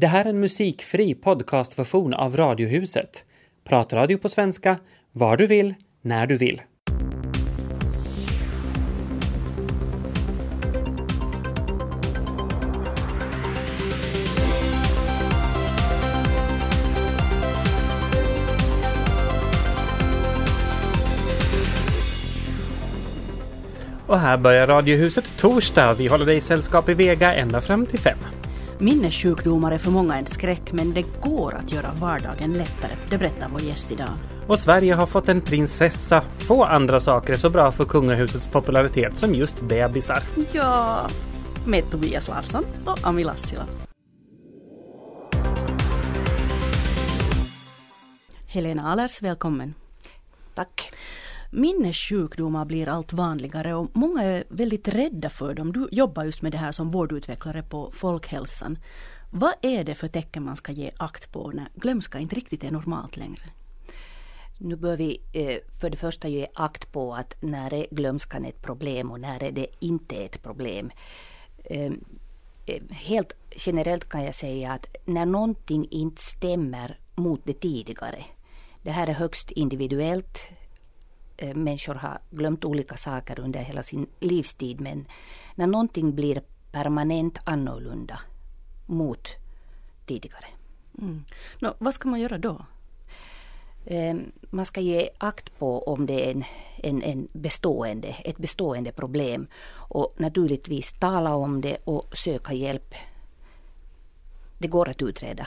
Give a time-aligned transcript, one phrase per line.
[0.00, 3.24] Det här är en musikfri podcastversion av Radiohuset.
[3.64, 4.78] Pratradio på svenska,
[5.12, 6.60] var du vill, när du vill.
[24.06, 25.94] Och här börjar Radiohuset torsdag.
[25.94, 28.18] Vi håller dig i sällskap i Vega ända fram till fem.
[28.82, 32.92] Minnessjukdomar är för många en skräck men det går att göra vardagen lättare.
[33.10, 34.10] Det berättar vår gäst idag.
[34.46, 36.22] Och Sverige har fått en prinsessa.
[36.38, 40.22] Få andra saker är så bra för kungahusets popularitet som just bebisar.
[40.52, 41.06] Ja,
[41.66, 43.66] med Tobias Larsson och Ami Lassila.
[48.46, 49.74] Helena Alers, välkommen.
[50.54, 50.92] Tack.
[51.50, 55.72] Minnessjukdomar blir allt vanligare och många är väldigt rädda för dem.
[55.72, 58.78] Du jobbar just med det här som vårdutvecklare på Folkhälsan.
[59.30, 62.70] Vad är det för tecken man ska ge akt på när glömska inte riktigt är
[62.70, 63.42] normalt längre?
[64.58, 68.62] Nu bör vi eh, för det första ge akt på att när är glömskan ett
[68.62, 70.90] problem och när är det inte ett problem.
[71.64, 72.04] Ehm,
[72.66, 78.24] eh, helt generellt kan jag säga att när någonting inte stämmer mot det tidigare.
[78.82, 80.44] Det här är högst individuellt.
[81.40, 85.06] Eh, människor har glömt olika saker under hela sin livstid men
[85.54, 88.20] när någonting blir permanent annorlunda
[88.86, 89.28] mot
[90.06, 90.46] tidigare.
[90.98, 91.24] Mm.
[91.58, 92.64] Nå, vad ska man göra då?
[93.86, 94.16] Eh,
[94.50, 96.44] man ska ge akt på om det är en,
[96.76, 102.94] en, en bestående, ett bestående problem och naturligtvis tala om det och söka hjälp.
[104.58, 105.46] Det går att utreda.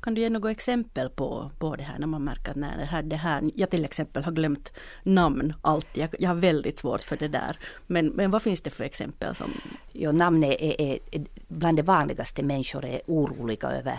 [0.00, 3.02] Kan du ge några exempel på, på det här när man märker att det här,
[3.02, 4.72] det här, jag till exempel har glömt
[5.02, 7.58] namn alltid, jag, jag har väldigt svårt för det där.
[7.86, 9.34] Men, men vad finns det för exempel?
[9.34, 9.50] som...
[9.92, 13.98] Jo, namn är, är, är bland det vanligaste människor är oroliga över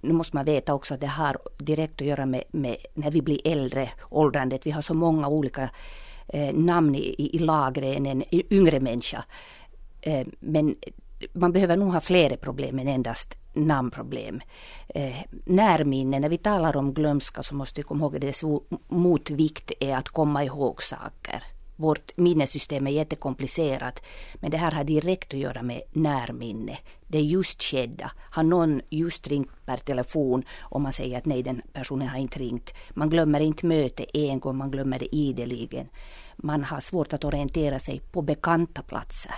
[0.00, 3.22] nu måste man veta också att det har direkt att göra med, med när vi
[3.22, 4.66] blir äldre, åldrandet.
[4.66, 5.70] Vi har så många olika
[6.28, 9.24] eh, namn i, i lagren, en yngre människa.
[10.00, 10.76] Eh, men
[11.32, 14.40] man behöver nog ha fler problem än endast namnproblem.
[14.88, 18.42] Eh, närminne, när vi talar om glömska så måste vi komma ihåg att dess
[18.88, 21.42] motvikt är att komma ihåg saker.
[21.76, 24.02] Vårt minnessystem är jättekomplicerat
[24.34, 26.78] men det här har direkt att göra med närminne.
[27.06, 28.10] Det just skedda.
[28.30, 32.38] Har någon just ringt per telefon och man säger att nej den personen har inte
[32.38, 32.74] ringt.
[32.90, 35.88] Man glömmer inte möte en gång, man glömmer det ideligen.
[36.36, 39.34] Man har svårt att orientera sig på bekanta platser.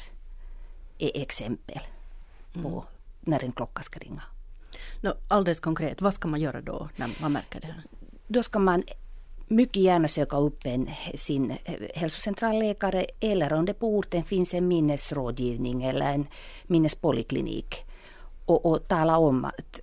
[1.01, 1.81] Är exempel
[2.53, 2.83] på mm.
[3.21, 4.23] när en klocka ska ringa.
[5.01, 7.83] No, alldeles konkret, vad ska man göra då när man märker det här?
[8.27, 8.83] Då ska man
[9.49, 11.53] mycket gärna söka upp en, sin
[11.95, 16.27] hälsocentralläkare eller om det på orten finns en minnesrådgivning eller en
[16.63, 17.85] minnespoliklinik
[18.47, 19.81] och, och tala om att,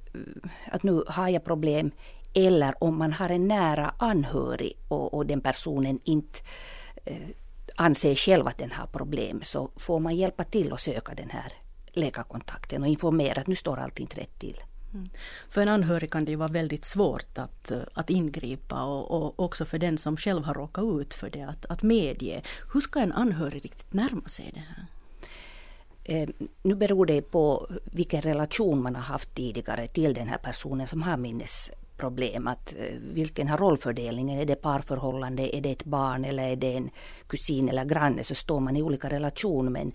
[0.72, 1.92] att nu har jag problem
[2.34, 6.40] eller om man har en nära anhörig och, och den personen inte
[7.06, 7.28] eh,
[7.78, 11.54] anser själv att den har problem så får man hjälpa till att söka den här
[11.92, 14.62] läkarkontakten och informera att nu står allt inte rätt till.
[14.94, 15.10] Mm.
[15.50, 19.66] För en anhörig kan det ju vara väldigt svårt att, att ingripa och, och också
[19.66, 22.42] för den som själv har råkat ut för det att, att medge.
[22.74, 24.86] Hur ska en anhörig riktigt närma sig det här?
[26.04, 26.30] Eh,
[26.64, 31.02] nu beror det på vilken relation man har haft tidigare till den här personen som
[31.02, 31.18] har
[31.98, 34.40] problem Att, eh, vilken har rollfördelningen?
[34.40, 35.56] Är det parförhållande?
[35.56, 36.90] Är det ett barn eller är det en
[37.28, 38.24] kusin eller granne?
[38.24, 39.72] Så står man i olika relationer.
[39.72, 39.92] Men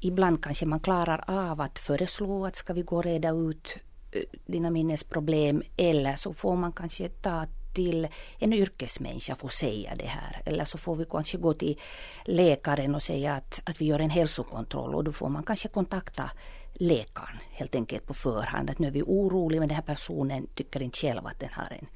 [0.00, 3.78] ibland kanske man klarar av att föreslå att ska vi gå och reda ut
[4.12, 8.08] eh, dina minnesproblem eller så får man kanske ta till
[8.38, 10.42] en yrkesmänniska för att säga det här.
[10.44, 11.80] Eller så får vi kanske gå till
[12.24, 16.30] läkaren och säga att, att vi gör en hälsokontroll och då får man kanske kontakta
[16.78, 18.70] läkaren helt enkelt på förhand.
[18.70, 21.72] Att nu är vi oroliga men den här personen tycker inte själv att den har
[21.72, 21.86] en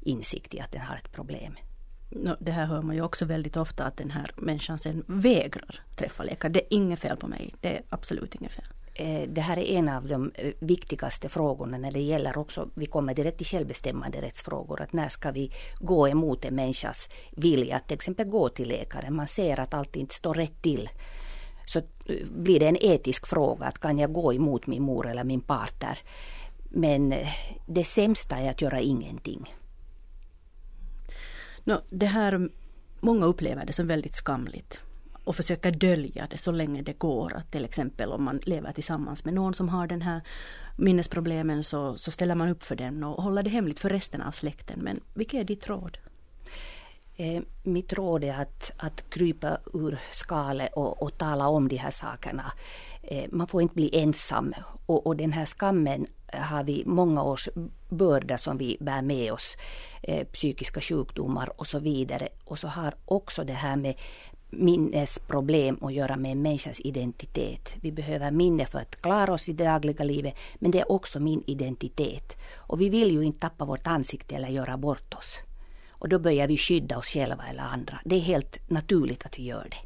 [0.00, 1.56] insikt i att den har ett problem.
[2.38, 6.22] Det här hör man ju också väldigt ofta att den här människan sen vägrar träffa
[6.22, 6.52] läkare.
[6.52, 7.54] Det är inget fel på mig.
[7.60, 8.64] Det är absolut inget fel.
[8.94, 12.86] Eh, det här är en av de eh, viktigaste frågorna när det gäller också, vi
[12.86, 17.88] kommer direkt till självbestämmande rättsfrågor, att när ska vi gå emot en människas vilja att
[17.88, 19.14] till exempel gå till läkaren.
[19.14, 20.88] Man ser att allt inte står rätt till.
[21.66, 25.24] Så eh, blir det en etisk fråga, att kan jag gå emot min mor eller
[25.24, 25.98] min partner?
[26.70, 27.28] Men eh,
[27.66, 29.54] det sämsta är att göra ingenting.
[31.64, 32.48] No, det här,
[33.00, 34.80] många upplever det som väldigt skamligt
[35.24, 37.34] och försöka dölja det så länge det går.
[37.34, 40.20] Att till exempel om man lever tillsammans med någon som har den här
[40.76, 44.30] minnesproblemen så, så ställer man upp för den och håller det hemligt för resten av
[44.30, 44.80] släkten.
[44.82, 45.98] Men vilket är ditt råd?
[47.16, 51.90] Eh, mitt råd är att, att krypa ur skalet och, och tala om de här
[51.90, 52.52] sakerna.
[53.02, 54.54] Eh, man får inte bli ensam
[54.86, 57.48] och, och den här skammen har vi många års
[57.88, 59.56] börda som vi bär med oss.
[60.02, 62.28] Eh, psykiska sjukdomar och så vidare.
[62.44, 63.94] Och så har också det här med
[64.50, 67.74] minnesproblem att göra med en människas identitet.
[67.80, 71.20] Vi behöver minne för att klara oss i det dagliga livet, men det är också
[71.20, 72.36] min identitet.
[72.54, 75.38] Och vi vill ju inte tappa vårt ansikte eller göra bort oss.
[76.02, 78.00] Och då börjar vi skydda oss själva eller andra.
[78.04, 79.76] Det är helt naturligt att vi gör det.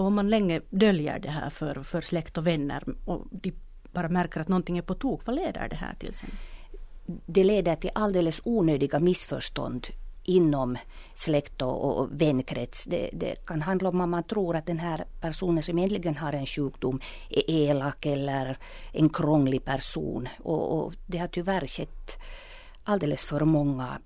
[0.00, 3.52] Och om man länge döljer det här för, för släkt och vänner och de
[3.92, 6.30] bara märker att någonting är på tok, vad leder det här till sen?
[7.26, 9.86] Det leder till alldeles onödiga missförstånd
[10.24, 10.78] inom
[11.14, 12.84] släkt och, och vänkrets.
[12.84, 16.32] Det, det, kan handla om att man tror att den här personen som egentligen har
[16.32, 17.00] en sjukdom
[17.30, 18.58] är elak eller
[18.92, 20.28] en krånglig person.
[20.42, 22.18] Och, och det har tyvärr skett
[22.84, 23.98] alldeles för många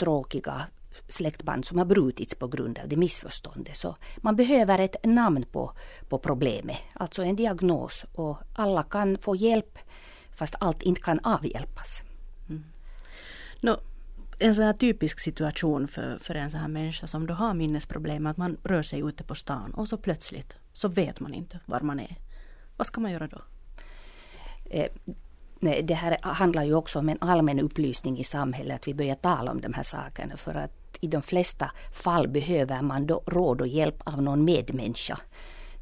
[0.00, 0.66] tråkiga
[1.08, 3.76] släktband som har brutits på grund av det missförståndet.
[3.76, 5.72] Så man behöver ett namn på,
[6.08, 8.04] på problemet, alltså en diagnos.
[8.14, 9.78] Och alla kan få hjälp
[10.36, 12.00] fast allt inte kan avhjälpas.
[12.48, 12.64] Mm.
[13.60, 13.80] No,
[14.38, 18.26] en sån här typisk situation för, för en sån här människa som då har minnesproblem,
[18.26, 21.80] att man rör sig ute på stan och så plötsligt så vet man inte var
[21.80, 22.16] man är.
[22.76, 23.42] Vad ska man göra då?
[24.64, 24.90] Eh,
[25.60, 29.14] nej, det här handlar ju också om en allmän upplysning i samhället, att vi börjar
[29.14, 30.36] tala om de här sakerna.
[30.36, 35.18] För att i de flesta fall behöver man då råd och hjälp av någon medmänniska.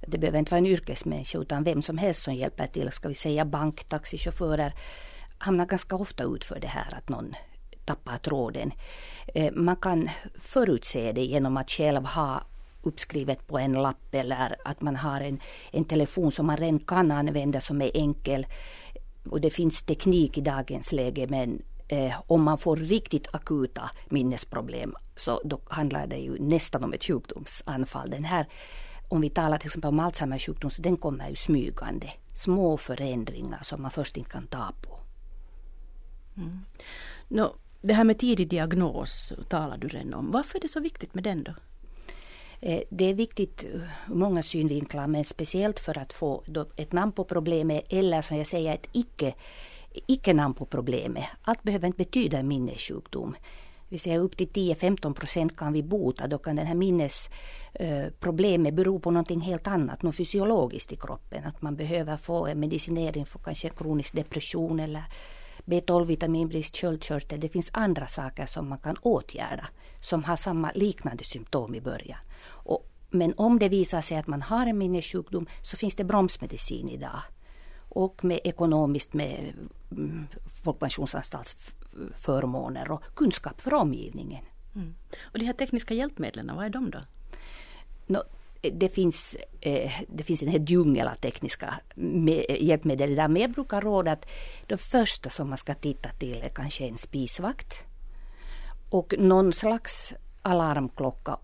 [0.07, 2.93] Det behöver inte vara en yrkesmänniska utan vem som helst som hjälper till.
[2.93, 4.75] Ska vi säga bank, taxichaufförer,
[5.39, 7.35] hamnar ganska ofta ut för det här att någon
[7.85, 8.73] tappar tråden.
[9.35, 12.43] Eh, man kan förutse det genom att själv ha
[12.83, 15.41] uppskrivet på en lapp eller att man har en,
[15.73, 18.47] en telefon som man redan kan använda som är enkel.
[19.31, 24.95] Och det finns teknik i dagens läge men eh, om man får riktigt akuta minnesproblem
[25.17, 28.11] så då handlar det ju nästan om ett sjukdomsanfall.
[28.11, 28.47] Den här,
[29.09, 32.11] om vi talar till exempel om Alzheimers sjukdom så den kommer ju smygande.
[32.35, 34.99] Små förändringar som man först inte kan ta på.
[36.37, 36.61] Mm.
[37.29, 40.31] No, det här med tidig diagnos talar du redan om.
[40.31, 41.55] Varför är det så viktigt med den då?
[42.61, 46.45] Eh, det är viktigt ur många synvinklar men speciellt för att få
[46.77, 49.35] ett namn på problemet eller som jag säger ett icke,
[50.07, 51.25] icke-namn på problemet.
[51.43, 53.37] Allt behöver inte betyda en minnessjukdom.
[53.89, 56.27] Vi säger upp till 10-15 procent kan vi bota.
[56.27, 61.45] Då kan det här minnesproblemet eh, bero på någonting helt annat, något fysiologiskt i kroppen.
[61.45, 65.03] Att man behöver få en medicinering för kanske kronisk depression eller
[65.65, 67.41] B12-vitaminbrist, sköldkörtel.
[67.41, 69.67] Det finns andra saker som man kan åtgärda
[70.01, 72.19] som har samma liknande symptom i början.
[73.11, 77.21] Men om det visar sig att man har en minnessjukdom så finns det bromsmedicin idag.
[77.89, 79.53] Och med ekonomiskt med
[79.91, 80.27] mm,
[80.65, 84.45] Folkpensionsanstaltsförmåner och kunskap för omgivningen.
[84.75, 84.95] Mm.
[85.23, 86.99] Och de här tekniska hjälpmedlen, vad är de då?
[88.07, 88.23] No,
[88.73, 91.75] det finns, eh, det finns en hel djungel av tekniska
[92.61, 93.29] hjälpmedel där.
[93.29, 94.27] Men jag brukar råda att
[94.67, 97.85] det första som man ska titta till är kanske en spisvakt.
[98.91, 101.39] Och någon slags alarmklocka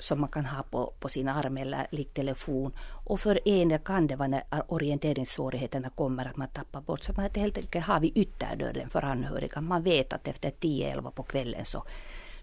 [0.00, 2.72] som man kan ha på, på sin arm eller likt telefon.
[3.04, 7.02] Och för en kan det vara när orienteringssvårigheterna kommer att man tappar bort.
[7.02, 9.60] Så man helt enkelt har vi ytterdörren för anhöriga.
[9.60, 11.84] Man vet att efter 10-11 på kvällen så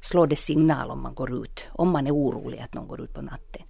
[0.01, 1.65] slår det signal om man går ut.
[1.69, 3.62] Om man är orolig att någon går ut på natten.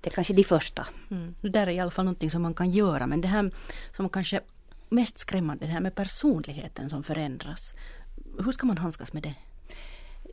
[0.00, 0.86] Det är kanske de första.
[1.10, 1.34] Mm.
[1.40, 3.50] Det där är i alla fall någonting som man kan göra men det här
[3.92, 4.40] som kanske
[4.88, 7.74] mest skrämmande, det här med personligheten som förändras.
[8.44, 9.34] Hur ska man handskas med det?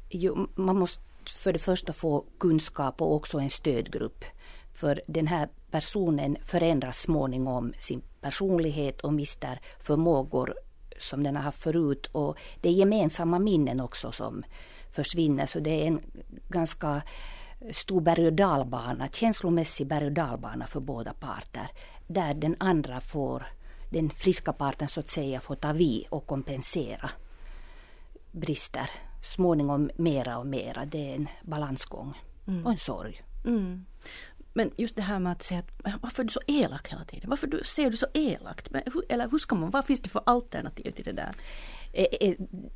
[0.10, 4.26] Jo, man måste för det första få kunskap och också en stödgrupp.
[4.72, 10.56] För den här personen förändras småningom sin personlighet och mister förmågor
[11.00, 12.10] som den har haft förut.
[12.12, 14.44] Och det är gemensamma minnen också som
[14.92, 15.46] försvinner.
[15.46, 16.02] Så det är en
[16.50, 17.02] ganska
[17.72, 21.68] stor berg och dalbana, känslomässig berg och dalbana för båda parter.
[22.08, 23.48] Där den andra får,
[23.90, 27.10] den friska parten så att säga, får ta vid och kompensera
[28.32, 28.90] brister.
[29.22, 30.86] Småningom mera och mera.
[30.86, 32.66] Det är en balansgång mm.
[32.66, 33.22] och en sorg.
[33.46, 33.86] Mm.
[34.54, 37.30] Men just det här med att säga att varför är du så elak hela tiden?
[37.30, 38.70] Varför du, ser du så elakt?
[39.10, 41.32] Eller hur ska man, vad finns det för alternativ till det där?
[41.94, 42.34] Eh, eh,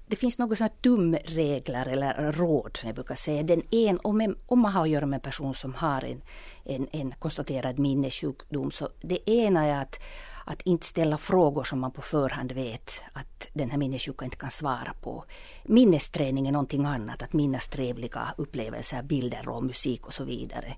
[0.07, 3.43] det finns några sådana tumregler eller råd som jag brukar säga.
[3.43, 6.21] Den en, om, om man har att göra med en person som har en,
[6.63, 9.99] en, en konstaterad minnessjukdom så det ena är att
[10.45, 14.51] att inte ställa frågor som man på förhand vet att den här minnessjuka inte kan
[14.51, 15.25] svara på.
[15.63, 20.75] Minnesträning är någonting annat, att minnas trevliga upplevelser, bilder och musik och så vidare.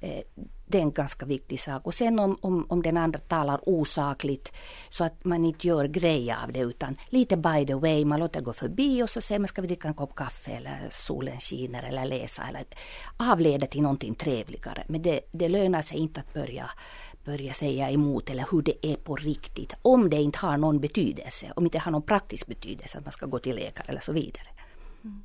[0.00, 0.22] Eh,
[0.66, 1.86] det är en ganska viktig sak.
[1.86, 4.52] Och sen om, om, om den andra talar osakligt
[4.90, 8.40] så att man inte gör grej av det utan lite by the way, man låter
[8.40, 11.82] gå förbi och så säger man ska vi dricka en kopp kaffe eller solen skiner
[11.82, 12.64] eller läsa eller
[13.16, 14.84] avleda till någonting trevligare.
[14.88, 16.70] Men det, det lönar sig inte att börja
[17.28, 19.74] börja säga emot eller hur det är på riktigt.
[19.82, 23.12] Om det inte har någon betydelse, om det inte har någon praktisk betydelse att man
[23.12, 24.48] ska gå till läkare eller så vidare.
[25.04, 25.24] Mm.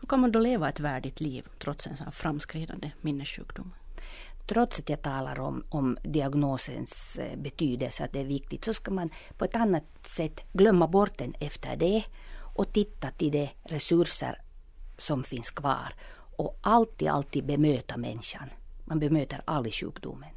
[0.00, 3.72] Hur kan man då leva ett värdigt liv trots en sån framskridande minnessjukdom?
[4.46, 8.90] trots att jag talar om, om diagnosens eh, betydelse, att det är viktigt, så ska
[8.90, 12.04] man på ett annat sätt glömma bort den efter det
[12.56, 14.42] och titta till de resurser
[14.98, 15.94] som finns kvar
[16.36, 18.48] och alltid, alltid bemöta människan.
[18.84, 20.33] Man bemöter aldrig sjukdomen.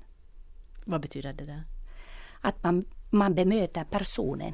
[0.88, 1.64] Vad betyder det där?
[2.42, 4.54] Att man, man bemöter personen,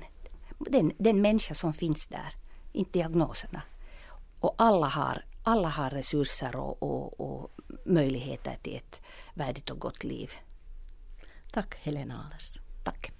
[0.59, 2.33] den, den människa som finns där,
[2.71, 3.61] inte diagnoserna.
[4.39, 7.51] Och alla har, alla har resurser och, och, och
[7.85, 9.01] möjligheter till ett
[9.33, 10.31] värdigt och gott liv.
[11.51, 12.57] Tack Helena Ahlers.
[12.83, 13.11] Tack.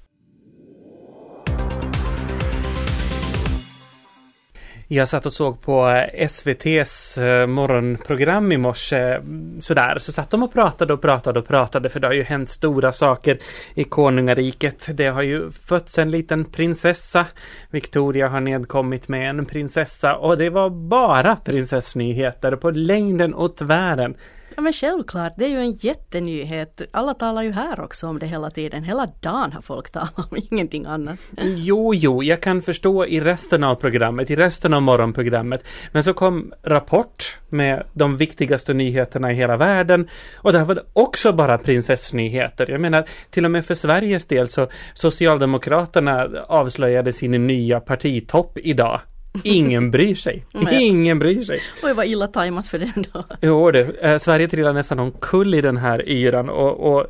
[4.94, 9.20] Jag satt och såg på eh, SVTs eh, morgonprogram i morse.
[9.60, 12.50] Sådär, så satt de och pratade och pratade och pratade för det har ju hänt
[12.50, 13.40] stora saker
[13.74, 14.98] i konungariket.
[14.98, 17.26] Det har ju fötts en liten prinsessa.
[17.70, 24.16] Victoria har nedkommit med en prinsessa och det var bara prinsessnyheter på längden och tvären.
[24.56, 26.82] Ja men självklart, det är ju en jättenyhet.
[26.92, 28.84] Alla talar ju här också om det hela tiden.
[28.84, 31.20] Hela dagen har folk talat om ingenting annat.
[31.42, 35.68] Jo, jo, jag kan förstå i resten av programmet, i resten av morgonprogrammet.
[35.92, 40.08] Men så kom Rapport med de viktigaste nyheterna i hela världen.
[40.36, 42.72] Och där var det också bara prinsessnyheter.
[42.72, 49.02] Jag menar, till och med för Sveriges del så Socialdemokraterna avslöjade sin nya partitopp idag.
[49.44, 50.46] Ingen bryr sig.
[50.72, 51.62] Ingen bryr sig.
[51.84, 53.24] Oj, vad illa tajmat för den då.
[53.42, 53.80] Jo, det.
[54.02, 57.08] Eh, Sverige trillade nästan omkull i den här yran och, och,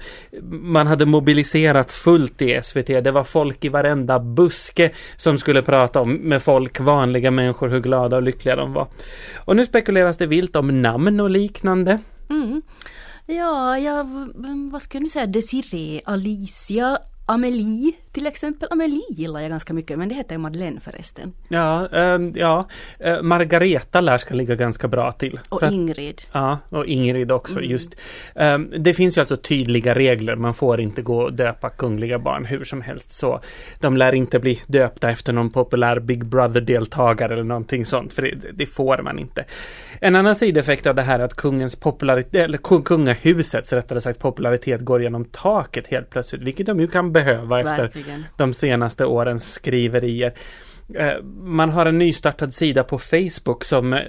[0.52, 2.88] man hade mobiliserat fullt i SVT.
[2.88, 7.80] Det var folk i varenda buske som skulle prata om med folk, vanliga människor, hur
[7.80, 8.88] glada och lyckliga de var.
[9.38, 12.00] Och nu spekuleras det vilt om namn och liknande.
[12.30, 12.62] Mm.
[13.26, 14.06] Ja, ja,
[14.72, 18.68] vad skulle ni säga, Desiree, Alicia, Amelie till exempel.
[18.72, 21.34] Amelie gillar jag ganska mycket men det heter ju Madeleine förresten.
[21.48, 22.68] Ja, äh, ja.
[23.00, 25.40] Äh, Margareta lär ska ligga ganska bra till.
[25.50, 26.16] Och Ingrid.
[26.16, 27.70] Att, ja, och Ingrid också mm.
[27.70, 27.96] just.
[28.36, 30.36] Äh, det finns ju alltså tydliga regler.
[30.36, 33.42] Man får inte gå och döpa kungliga barn hur som helst så.
[33.80, 38.14] De lär inte bli döpta efter någon populär Big Brother-deltagare eller någonting sånt.
[38.14, 39.46] För det, det, får man inte.
[40.00, 44.82] En annan sideffekt av det här är att kungens popularitet, eller kungahusets rättare sagt popularitet
[44.82, 46.42] går genom taket helt plötsligt.
[46.42, 48.26] Vilket de ju kan behöva efter Verkligen.
[48.38, 50.34] de senaste årens skriverier.
[50.96, 54.00] Eh, man har en nystartad sida på Facebook som eh,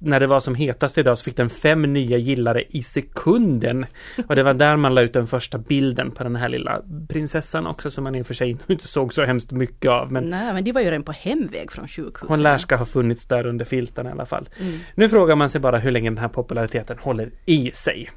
[0.00, 3.86] när det var som hetast idag så fick den fem nya gillare i sekunden.
[4.28, 7.66] Och det var där man la ut den första bilden på den här lilla prinsessan
[7.66, 10.12] också som man i och för sig inte såg så hemskt mycket av.
[10.12, 12.28] Men Nej, men de var ju redan på hemväg från sjukhuset.
[12.28, 14.48] Hon lär ska ha funnits där under filten i alla fall.
[14.60, 14.78] Mm.
[14.94, 18.10] Nu frågar man sig bara hur länge den här populariteten håller i sig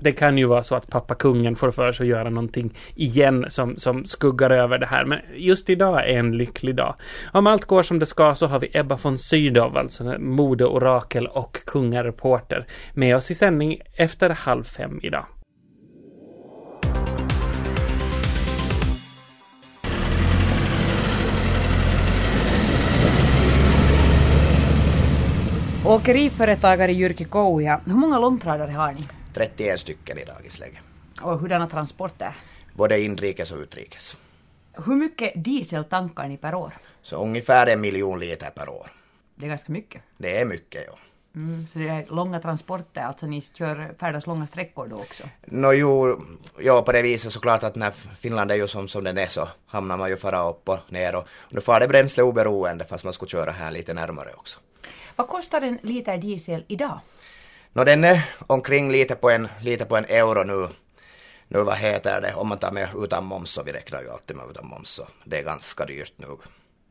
[0.00, 3.44] det kan ju vara så att pappa kungen får för sig att göra någonting igen
[3.48, 5.04] som, som skuggar över det här.
[5.04, 6.94] Men just idag är en lycklig dag.
[7.32, 11.58] Om allt går som det ska så har vi Ebba von Sydow, alltså modeorakel och
[11.66, 15.26] kungareporter, med oss i sändning efter halv fem idag.
[25.86, 29.08] Åkeriföretagare Jyrki Kouja, hur många långtradare har ni?
[29.36, 30.78] 31 stycken i dagens läge.
[31.22, 32.36] Och hurdana transporter?
[32.74, 34.16] Både inrikes och utrikes.
[34.72, 36.72] Hur mycket diesel tankar ni per år?
[37.02, 38.90] Så ungefär en miljon liter per år.
[39.34, 40.02] Det är ganska mycket.
[40.16, 40.98] Det är mycket, ja.
[41.34, 45.24] Mm, så det är långa transporter, alltså ni kör, färdas långa sträckor då också?
[45.44, 46.22] No, jo,
[46.58, 47.90] ja, på det viset såklart att när
[48.20, 51.14] Finland är ju som, som den är så hamnar man ju fara upp och ner
[51.14, 54.58] och, och nu får det bränsle oberoende fast man skulle köra här lite närmare också.
[55.16, 57.00] Vad kostar en liter diesel idag?
[57.76, 60.68] No, den är omkring lite på en, lite på en euro nu.
[61.48, 64.36] Nu vad heter det, om man tar med utan moms, så vi räknar ju alltid
[64.36, 66.26] med utan moms, så det är ganska dyrt nu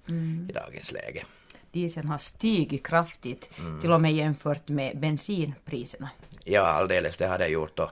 [0.10, 0.48] mm.
[0.50, 1.25] i dagens läge.
[1.72, 3.82] Dieseln har stigit kraftigt, mm.
[3.82, 6.10] till och med jämfört med bensinpriserna.
[6.44, 7.92] Ja, alldeles, det har det gjort och,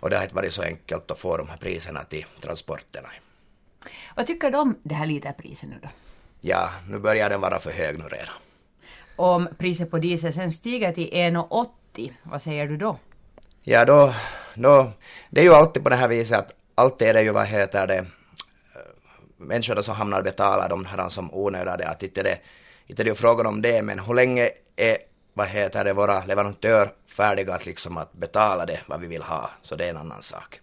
[0.00, 3.08] och det har inte varit så enkelt att få de här priserna till transporterna.
[4.16, 5.88] Vad tycker du om det här literpriset nu då?
[6.40, 8.34] Ja, nu börjar den vara för hög nu redan.
[9.16, 12.98] Om priset på diesel sen stiger till 1,80 80, vad säger du då?
[13.62, 14.14] Ja, då,
[14.54, 14.90] då,
[15.30, 17.86] det är ju alltid på det här viset att alltid är det ju, vad heter
[17.86, 18.06] det,
[19.36, 22.38] människorna som hamnar betala de här som onödiga, att inte det,
[22.86, 24.96] inte det är frågan om det, men hur länge är
[25.34, 29.50] vad heter det, våra leverantör färdiga att liksom att betala det vad vi vill ha,
[29.62, 30.60] så det är en annan sak.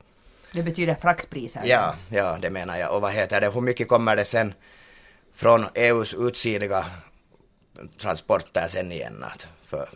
[0.53, 1.61] Det betyder fraktpriser?
[1.65, 2.95] Ja, ja, det menar jag.
[2.95, 4.53] Och vad heter det, hur mycket kommer det sen
[5.33, 6.85] från EUs utsidiga
[7.97, 9.23] transporter sen igen?
[9.23, 9.89] Att, för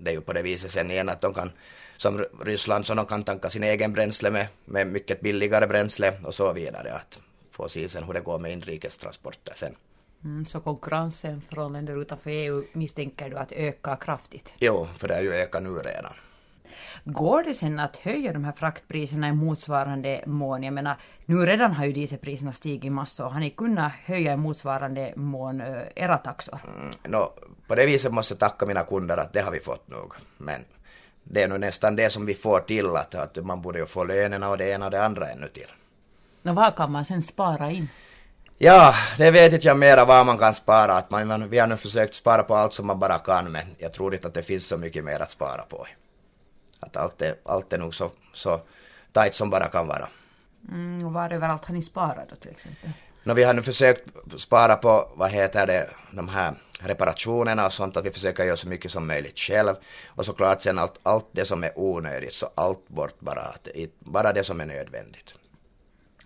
[0.00, 1.50] det är ju på det viset sen igen att de kan,
[1.96, 6.34] som Ryssland, så de kan tanka sin egen bränsle med, med mycket billigare bränsle och
[6.34, 6.92] så vidare.
[6.92, 9.74] Att få se sen hur det går med inrikestransporter sen.
[10.24, 14.54] Mm, så konkurrensen från länder utanför EU misstänker du att öka kraftigt?
[14.58, 16.12] Jo, för det är ju ökat nu redan.
[17.04, 20.62] Går det sen att höja de här fraktpriserna i motsvarande mån?
[20.62, 20.96] Jag menar,
[21.26, 23.28] nu redan har ju dieselpriserna stigit massor.
[23.28, 26.58] Har ni kunnat höja i motsvarande mån uh, era taxor?
[26.76, 27.32] Mm, no,
[27.66, 30.14] på det viset måste jag tacka mina kunder att det har vi fått nog.
[30.38, 30.64] Men
[31.24, 34.04] det är nog nästan det som vi får till att, att man borde ju få
[34.04, 35.68] lönerna och det ena och det andra ännu till.
[36.42, 37.88] Och vad kan man sen spara in?
[38.62, 40.92] Ja, det vet inte jag mera vad man kan spara.
[40.92, 43.92] Att man, vi har nu försökt spara på allt som man bara kan, men jag
[43.92, 45.86] tror inte att det finns så mycket mer att spara på.
[46.80, 48.60] Att allt är, allt är nog så, så
[49.12, 50.08] tajt som bara kan vara.
[50.68, 52.90] Mm, och var överallt har ni sparat då till exempel?
[53.24, 54.02] No, vi har nu försökt
[54.36, 58.68] spara på, vad heter det, de här reparationerna och sånt, att vi försöker göra så
[58.68, 59.74] mycket som möjligt själv.
[60.06, 63.42] Och såklart sen allt, allt det som är onödigt, så allt bort bara,
[63.98, 65.34] bara det som är nödvändigt.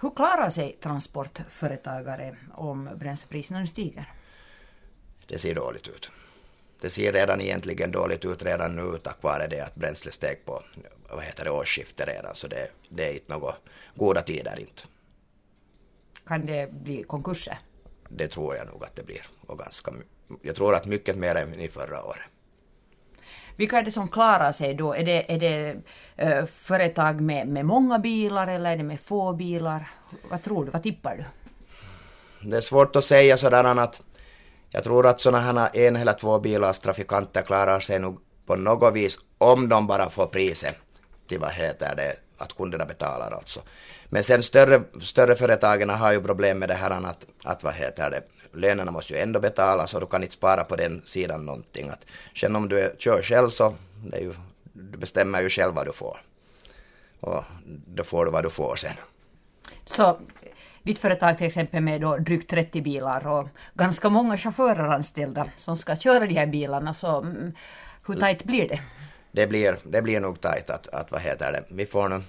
[0.01, 4.13] Hur klarar sig transportföretagare om bränslepriserna stiger?
[5.27, 6.11] Det ser dåligt ut.
[6.85, 10.62] Det ser redan egentligen dåligt ut redan nu tack vare det att bränslet steg på
[11.11, 13.55] vad heter det, årsskiftet redan, så det, det är inte några
[13.95, 14.83] goda tider inte.
[16.26, 17.59] Kan det bli konkurser?
[18.09, 19.26] Det tror jag nog att det blir.
[19.47, 19.93] Och ganska,
[20.43, 22.23] jag tror att mycket mer än i förra året.
[23.57, 24.95] Vilka är det som klarar sig då?
[24.95, 25.76] Är det, är det
[26.23, 29.88] uh, företag med, med många bilar eller är det med få bilar?
[30.31, 30.71] Vad tror du?
[30.71, 31.25] Vad tippar du?
[32.50, 34.03] Det är svårt att säga sådär att
[34.75, 38.95] jag tror att sådana här en eller två bilars trafikanter klarar sig nog på något
[38.95, 40.76] vis om de bara får priset
[41.28, 43.61] till vad heter det, att kunderna betalar alltså.
[44.09, 48.11] Men sen större, större företagen har ju problem med det här att, att vad heter
[48.11, 51.88] det, lönerna måste ju ändå betalas och du kan inte spara på den sidan någonting.
[51.88, 53.75] Att, sen om du kör själv så,
[54.07, 54.35] det är ju,
[54.73, 56.21] du bestämmer ju själv vad du får.
[57.21, 57.45] Och
[57.87, 58.97] då får du vad du får sen.
[59.85, 60.19] Så
[60.85, 65.76] ditt företag till exempel med då drygt 30 bilar och ganska många chaufförer anställda som
[65.76, 67.53] ska köra de här bilarna, så mm,
[68.07, 68.81] hur tajt blir det?
[69.33, 72.23] Det blir, det blir nog tajt att, att vad heter det, vi får nu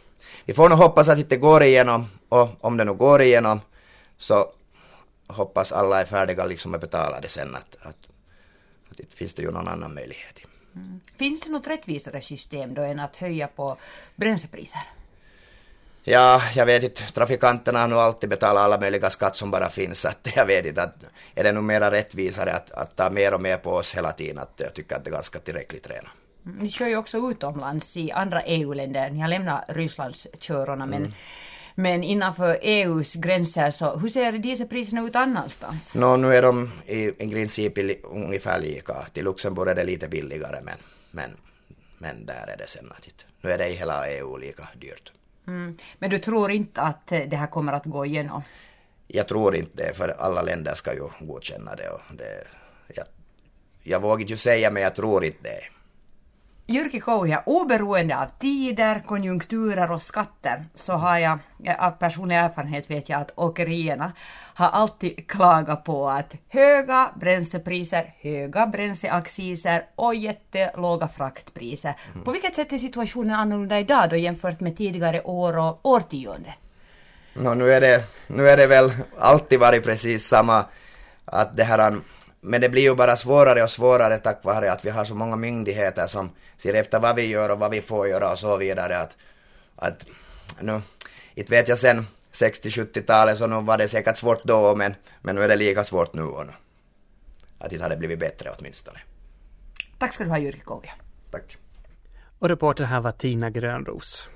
[0.46, 3.62] vi får nog hoppas att det inte går igenom och om det nu går igenom
[4.18, 4.52] så
[5.28, 7.98] hoppas alla är färdiga liksom att betala det sen att, att,
[8.90, 10.40] att det finns det ju någon annan möjlighet.
[10.76, 11.00] Mm.
[11.18, 13.78] Finns det något rättvisare system då än att höja på
[14.16, 14.82] bränslepriser?
[16.08, 17.04] Ja, jag vet inte.
[17.04, 20.02] Trafikanterna har nog alltid betalat alla möjliga skatt som bara finns.
[20.02, 20.84] Så att jag vet inte.
[20.84, 24.12] Att, är det nog mera rättvisare att, att ta mer och mer på oss hela
[24.12, 24.38] tiden?
[24.38, 26.10] Att jag tycker att det är ganska tillräckligt redan.
[26.44, 29.10] Ni kör ju också utomlands i andra EU-länder.
[29.10, 31.14] Ni har lämnat Rysslands körorna men, mm.
[31.76, 35.96] men innanför EUs gränser så hur ser dieselpriserna ut annanstans?
[35.96, 38.94] No, nu är de i, i princip ungefär lika.
[38.94, 40.78] Till Luxemburg är det lite billigare men,
[41.12, 41.32] men,
[41.98, 45.12] men där är det sen att nu är det i hela EU lika dyrt.
[45.48, 45.78] Mm.
[46.00, 48.42] Men du tror inte att eh, det här kommer att gå igenom?
[49.08, 51.90] Jag tror inte det, för alla länder ska ju godkänna det.
[51.90, 52.48] Och det
[52.96, 53.06] jag,
[53.84, 55.75] jag vågar ju säga, men jag tror inte det.
[56.68, 61.40] Jyrki Kouja, oberoende av tider, konjunkturer och skatter så har jag,
[61.80, 64.12] av personlig erfarenhet vet jag att åkerierna
[64.54, 71.96] har alltid klagat på att höga bränslepriser, höga bränsleacciser och jättelåga fraktpriser.
[72.14, 72.26] Mm.
[72.26, 76.54] På vilket sätt är situationen annorlunda idag då jämfört med tidigare år och årtionde?
[77.34, 80.66] No, nu, är det, nu är det väl alltid varit precis samma
[81.26, 81.96] att det här
[82.46, 85.36] men det blir ju bara svårare och svårare tack vare att vi har så många
[85.36, 88.98] myndigheter som ser efter vad vi gör och vad vi får göra och så vidare.
[88.98, 89.18] Att,
[89.76, 90.06] att
[90.60, 90.82] nu,
[91.36, 95.44] inte vet jag sen 60-70-talet så nu var det säkert svårt då men, men nu
[95.44, 96.24] är det lika svårt nu.
[96.24, 96.54] Och nu.
[97.60, 99.00] Att det hade blivit bättre åtminstone.
[100.00, 100.92] Tack ska du ha Jyrki Kouja.
[101.32, 101.58] Tack.
[102.40, 104.30] Och reporter här var Tina Grönros.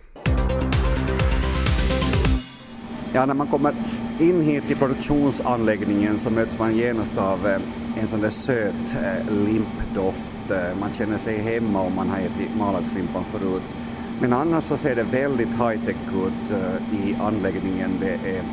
[3.14, 3.76] Ja, när man kommer
[4.20, 7.60] in hit till produktionsanläggningen så möts man genast av eh,
[8.02, 10.52] en sån där söt eh, limpdoft.
[10.52, 13.76] Eh, man känner sig hemma om man har ätit malaxlimpan förut.
[14.22, 16.58] Men annars så ser det väldigt high-tech ut
[16.92, 17.92] i anläggningen.
[18.00, 18.44] Det är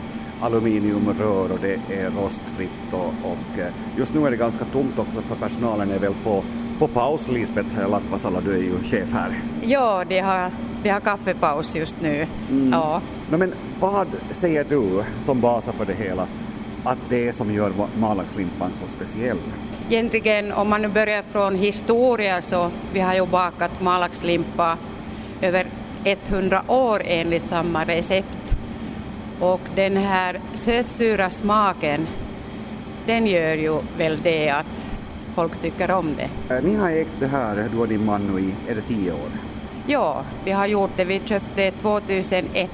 [0.40, 5.35] aluminiumrör och det är rostfritt och, och just nu är det ganska tomt också för
[5.35, 6.44] personalen är väl på,
[6.78, 7.28] på paus.
[7.28, 9.40] Lisbeth Lattvasala, du är ju chef här.
[9.62, 10.50] Ja, det har,
[10.82, 12.26] det har kaffepaus just nu.
[12.50, 12.72] Mm.
[12.72, 13.00] Ja.
[13.30, 16.26] No, men vad säger du som basar för det hela
[16.87, 19.38] att det är som gör malaxlimpan så speciell?
[19.90, 24.79] egentligen om man nu börjar från historia så vi har ju bakat malaxlimpa
[25.40, 25.66] över
[26.05, 28.59] 100 år enligt samma recept.
[29.40, 32.07] Och den här sötsura smaken
[33.07, 34.88] den gör ju väl det att
[35.35, 36.61] folk tycker om det.
[36.61, 39.31] Ni har ägt det här, du och din man, nu i, är det tio år?
[39.87, 41.05] Ja, vi har gjort det.
[41.05, 42.70] Vi köpte 2001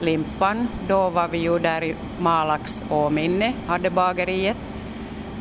[0.00, 0.68] limpan.
[0.88, 4.56] Då var vi ju där i Malax Åminne, hade bageriet.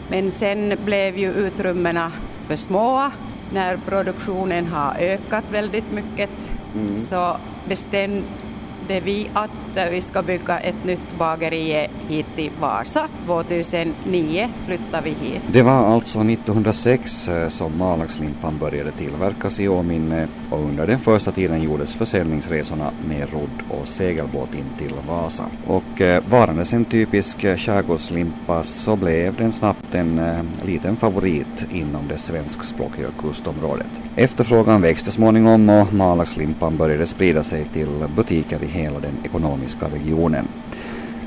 [0.08, 2.12] Men sen blev ju utrymmena
[2.48, 3.12] för små
[3.54, 6.30] när produktionen har ökat väldigt mycket.
[6.76, 7.00] Mm.
[7.00, 7.38] Så
[7.68, 13.08] bestämde vi att Eh, vi ska bygga ett nytt bageri hit till Vasa.
[13.26, 15.42] 2009 flyttade vi hit.
[15.48, 21.32] Det var alltså 1906 eh, som Malaxlimpan började tillverkas i Åminne och under den första
[21.32, 25.46] tiden gjordes försäljningsresorna med rodd och segelbåt in till Vasa.
[25.68, 30.22] Och eh, varandes en typisk skärgårdslimpa så blev den snabbt en
[30.66, 34.02] liten favorit inom det svenskspråkiga kustområdet.
[34.16, 40.48] Efterfrågan växte småningom och Malaxlimpan började sprida sig till butiker i hela den ekonomiska regionen.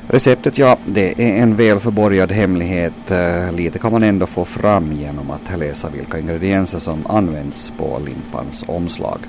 [0.09, 3.11] Receptet, ja, det är en väl förborgad hemlighet.
[3.11, 8.01] Eh, lite kan man ändå få fram genom att läsa vilka ingredienser som används på
[8.05, 9.19] limpans omslag.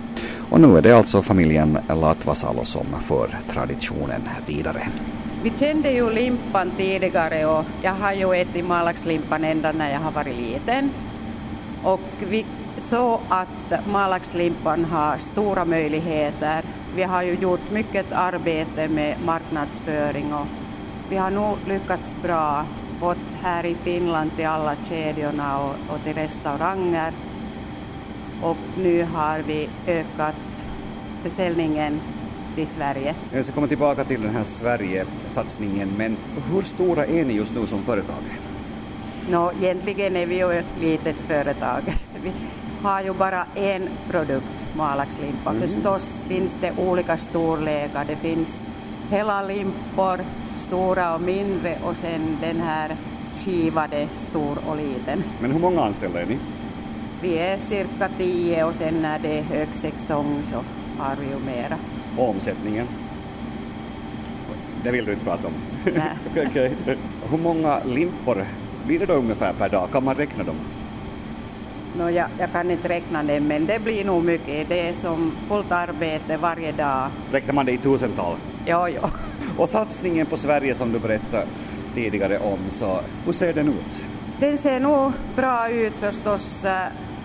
[0.51, 4.89] Och nu är det alltså familjen Latvasalo som för traditionen vidare.
[5.43, 10.11] Vi kände ju limpan tidigare och jag har ju ätit malaxlimpan ända när jag har
[10.11, 10.91] varit liten.
[11.83, 16.63] Och vi såg att malaxlimpan har stora möjligheter.
[16.97, 20.47] Vi har ju gjort mycket arbete med marknadsföring och
[21.11, 22.65] vi har nog lyckats bra,
[23.01, 27.13] fått här i Finland till alla kedjorna och, och till restauranger.
[28.43, 30.35] Och nu har vi ökat
[31.23, 32.01] försäljningen
[32.55, 33.15] till Sverige.
[33.33, 36.17] Jag ska komma tillbaka till den här Sverige-satsningen, men
[36.53, 38.23] hur stora är ni just nu som företag?
[39.31, 41.83] Nå, egentligen är vi ju ett litet företag.
[42.23, 42.33] Vi
[42.83, 45.51] har ju bara en produkt, malaxlimpa.
[45.51, 45.63] Mm.
[45.63, 48.05] Förstås finns det olika storlekar.
[48.05, 48.65] Det finns
[49.11, 50.21] hela limpor,
[50.57, 52.97] stora och mindre och sen den här
[53.35, 55.25] skivade stor och liten.
[55.41, 56.39] Men hur många anställda är ni?
[57.23, 60.57] Vi är cirka tio och sen när det är högsäsong så
[60.99, 61.77] har vi ju mera.
[62.17, 62.87] Och omsättningen?
[64.83, 65.53] Det vill du inte prata om?
[65.85, 66.47] Nej.
[66.47, 66.71] okay.
[67.31, 68.45] Hur många limpor
[68.87, 69.89] blir det då ungefär per dag?
[69.93, 70.57] Kan man räkna dem?
[71.97, 74.69] No, jag, jag kan inte räkna det, men det blir nog mycket.
[74.69, 77.11] Det är som fullt arbete varje dag.
[77.33, 78.37] Räknar man det i tusental?
[78.67, 79.11] Ja, ja.
[79.59, 81.47] Och satsningen på Sverige som du berättade
[81.95, 84.01] tidigare om, så hur ser den ut?
[84.41, 86.65] Den ser nog bra ut förstås.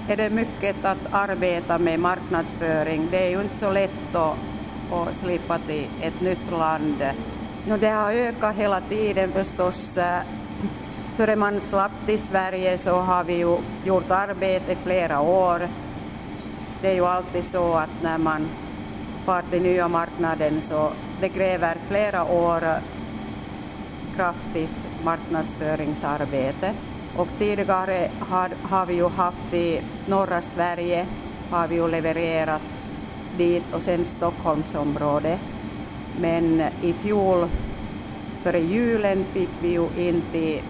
[0.08, 3.08] Är det mycket att arbeta med marknadsföring.
[3.12, 4.38] Det är ju inte så lätt att,
[4.92, 7.04] att slippa till ett nytt land.
[7.66, 9.98] No, det har ökat hela tiden förstås.
[11.16, 15.68] Före man slapp till Sverige så har vi ju gjort arbete i flera år.
[16.82, 18.48] Det är ju alltid så att när man
[19.26, 22.64] far till nya marknaden så det kräver flera år
[24.16, 26.74] kraftigt marknadsföringsarbete.
[27.18, 31.08] Och tidigare har, har vi ju haft i norra Sverige,
[31.50, 32.62] har vi ju levererat
[33.38, 35.40] dit och sen Stockholmsområdet.
[36.20, 37.48] Men i fjol,
[38.44, 40.62] före julen, fick vi ju in till,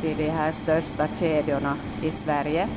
[0.00, 2.68] till de här största kedjorna i Sverige.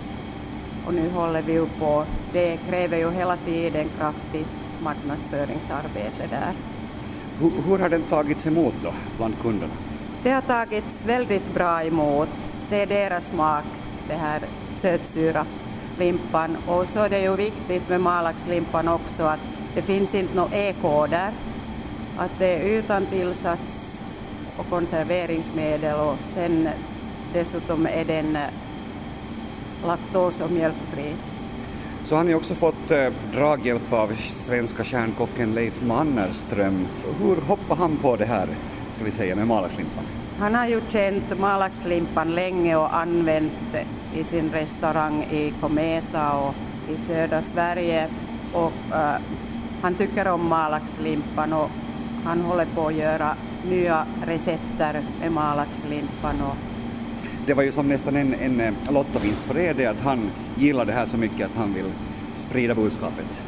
[0.85, 6.53] Och nu håller vi ju på, det kräver ju hela tiden kraftigt marknadsföringsarbete där.
[7.39, 9.73] Hur, hur har den tagits emot då bland kunderna?
[10.23, 12.51] Det har tagits väldigt bra emot.
[12.69, 13.63] Det är deras smak,
[14.07, 14.41] det här
[14.73, 15.45] sötsura
[15.99, 16.57] limpan.
[16.67, 19.39] Och så är det ju viktigt med malaxlimpan också att
[19.75, 21.31] det finns inte några E-koder.
[22.17, 24.03] Att det är utan tillsats
[24.57, 26.69] och konserveringsmedel och sen
[27.33, 28.37] dessutom är den
[29.85, 31.15] laktos och mjölkfri.
[32.05, 34.11] Så har ni också fått eh, draghjälp av
[34.45, 36.87] svenska stjärnkocken Leif Mannerström.
[37.21, 38.47] Hur hoppade han på det här,
[38.91, 40.03] ska vi säga, med malaxlimpan?
[40.39, 43.75] Han har ju känt malaxlimpan länge och använt
[44.15, 46.55] i sin restaurang i Kometa och
[46.93, 48.07] i södra Sverige.
[48.53, 49.15] Och uh,
[49.81, 51.69] han tycker om malaxlimpan och
[52.25, 53.35] han håller på att göra
[53.69, 56.68] nya recepter med malaxlimpan och
[57.49, 60.85] det var ju som nästan en, en eh, lottovinst för er det att han gillar
[60.85, 61.91] det här så mycket att han vill
[62.35, 63.41] sprida budskapet.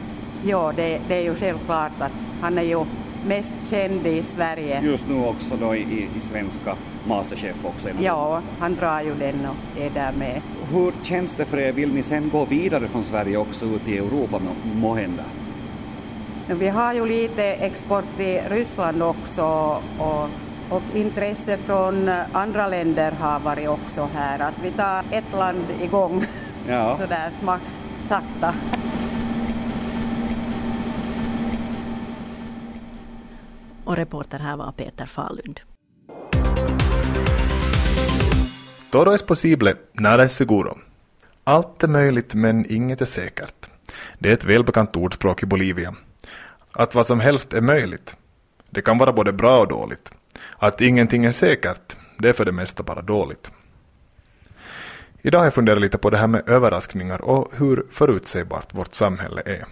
[0.43, 2.85] Ja, det, det är ju självklart att han är ju
[3.27, 4.81] mest känd i Sverige.
[4.83, 6.75] Just nu också då i, i svenska
[7.07, 7.89] Masterchef också.
[7.99, 10.41] Ja, han drar ju den och är där med.
[10.71, 11.71] Hur känns det för er?
[11.71, 14.41] Vill ni sen gå vidare från Sverige också ut i Europa
[14.75, 15.23] måhända?
[16.47, 19.45] Vi har ju lite export till Ryssland också
[19.99, 20.27] och
[20.71, 26.23] Och intresse från andra länder har varit också här, att vi tar ett land igång
[26.67, 26.95] Ja.
[26.99, 27.62] sådär smak,
[28.01, 28.53] sakta.
[33.86, 35.60] Och reporter här var Peter Falund.
[38.91, 40.77] Todo es posible, nada es seguro.
[41.43, 43.69] Allt är möjligt men inget är säkert.
[44.19, 45.95] Det är ett välbekant ordspråk i Bolivia.
[46.71, 48.15] Att vad som helst är möjligt.
[48.69, 50.12] Det kan vara både bra och dåligt.
[50.57, 53.51] Att ingenting är säkert, det är för det mesta bara dåligt.
[55.21, 59.41] Idag har jag funderat lite på det här med överraskningar och hur förutsägbart vårt samhälle
[59.45, 59.65] är.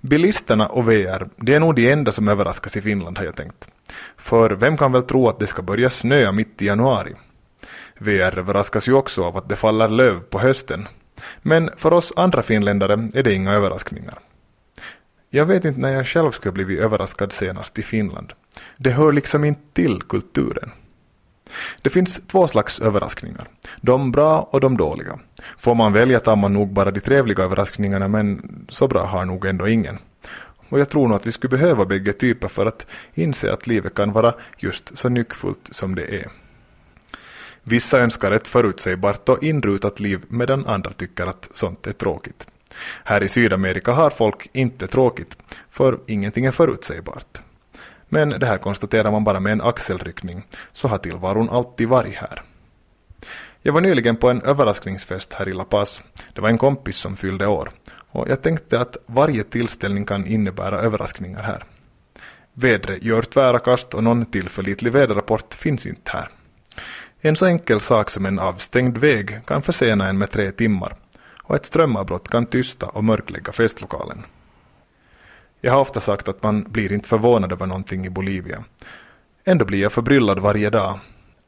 [0.00, 3.68] Bilisterna och VR, det är nog de enda som överraskas i Finland har jag tänkt.
[4.16, 7.14] För vem kan väl tro att det ska börja snöa mitt i januari?
[7.98, 10.88] VR överraskas ju också av att det faller löv på hösten.
[11.42, 14.18] Men för oss andra finländare är det inga överraskningar.
[15.34, 18.32] Jag vet inte när jag själv skulle blivit överraskad senast i Finland.
[18.76, 20.70] Det hör liksom inte till kulturen.
[21.82, 23.48] Det finns två slags överraskningar.
[23.80, 25.18] De bra och de dåliga.
[25.58, 29.46] Får man välja tar man nog bara de trevliga överraskningarna men så bra har nog
[29.46, 29.98] ändå ingen.
[30.68, 33.94] Och jag tror nog att vi skulle behöva bägge typer för att inse att livet
[33.94, 36.30] kan vara just så nyckfullt som det är.
[37.62, 42.46] Vissa önskar ett förutsägbart och inrutat liv medan andra tycker att sånt är tråkigt.
[43.04, 45.36] Här i Sydamerika har folk inte tråkigt,
[45.70, 47.40] för ingenting är förutsägbart.
[48.08, 52.42] Men det här konstaterar man bara med en axelryckning, så har tillvaron alltid varit här.
[53.62, 56.02] Jag var nyligen på en överraskningsfest här i La Paz.
[56.32, 57.70] Det var en kompis som fyllde år.
[58.10, 61.64] Och jag tänkte att varje tillställning kan innebära överraskningar här.
[62.52, 66.28] Vädret gör tvära kast och någon tillförlitlig väderrapport finns inte här.
[67.20, 70.96] En så enkel sak som en avstängd väg kan försena en med tre timmar
[71.52, 74.22] och ett strömavbrott kan tysta och mörklägga festlokalen.
[75.60, 78.64] Jag har ofta sagt att man blir inte förvånad över någonting i Bolivia.
[79.44, 80.98] Ändå blir jag förbryllad varje dag.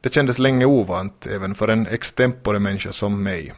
[0.01, 3.53] Det kändes länge ovant även för en extempore människa som mig.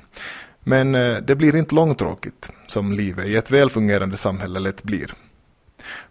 [0.60, 5.14] Men eh, det blir inte långtråkigt, som livet i ett välfungerande samhälle lätt blir.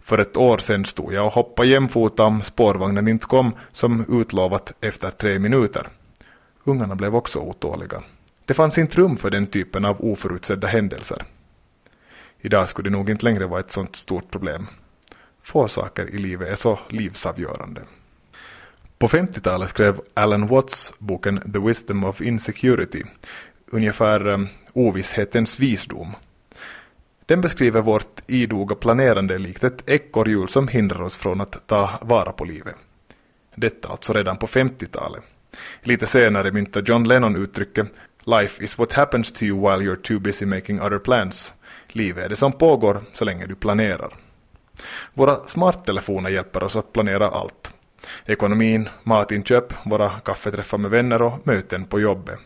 [0.01, 4.73] För ett år sedan stod jag och hoppade jämfota om spårvagnen inte kom som utlovat
[4.81, 5.87] efter tre minuter.
[6.63, 8.03] Ungarna blev också otåliga.
[8.47, 11.23] Det fanns inte rum för den typen av oförutsedda händelser.
[12.41, 14.67] Idag skulle det nog inte längre vara ett sådant stort problem.
[15.43, 17.81] Få saker i livet är så livsavgörande.
[18.97, 23.03] På 50-talet skrev Alan Watts boken The Wisdom of Insecurity,
[23.65, 26.15] ungefär um, ovisshetens visdom.
[27.25, 32.31] Den beskriver vårt idoga planerande likt ett ekorrhjul som hindrar oss från att ta vara
[32.31, 32.75] på livet.
[33.55, 35.23] Detta alltså redan på 50-talet.
[35.81, 37.87] Lite senare myntar John Lennon uttrycket
[38.27, 41.53] Life is what happens to you while you're too busy making other plans.
[41.87, 44.13] Livet är det som pågår så länge du planerar.
[45.13, 47.71] Våra smarttelefoner hjälper oss att planera allt.
[48.25, 52.39] Ekonomin, matinköp, våra kaffeträffar med vänner och möten på jobbet.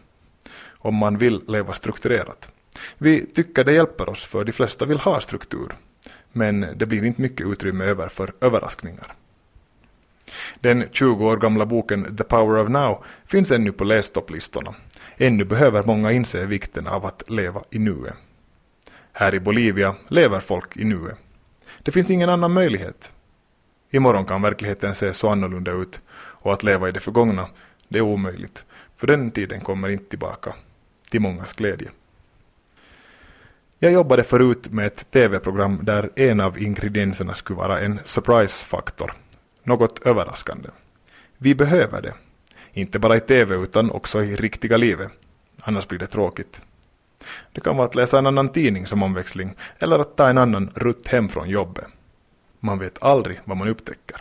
[0.78, 2.50] Om man vill leva strukturerat.
[2.98, 5.76] Vi tycker det hjälper oss för de flesta vill ha struktur.
[6.32, 9.14] Men det blir inte mycket utrymme över för överraskningar.
[10.60, 14.76] Den 20 år gamla boken The Power of Now finns ännu på lästopplistorna.
[15.18, 18.14] Ännu behöver många inse vikten av att leva i nuet.
[19.14, 21.18] Här i Bolivia lever folk i nuet.
[21.84, 23.12] Det finns ingen annan möjlighet.
[23.92, 27.48] Imorgon kan verkligheten se så annorlunda ut och att leva i det förgångna,
[27.88, 28.66] det är omöjligt.
[28.98, 30.56] För den tiden kommer inte tillbaka.
[31.10, 31.90] Till mångas glädje.
[33.80, 39.14] Jag jobbade förut med ett tv-program där en av ingredienserna skulle vara en surprise-faktor.
[39.64, 40.70] Något överraskande.
[41.38, 42.14] Vi behöver det.
[42.74, 45.12] Inte bara i tv utan också i riktiga livet.
[45.62, 46.62] Annars blir det tråkigt.
[47.52, 50.72] Det kan vara att läsa en annan tidning som omväxling eller att ta en annan
[50.76, 51.86] rutt hem från jobbet.
[52.60, 54.18] Man vet aldrig vad man upptäcker.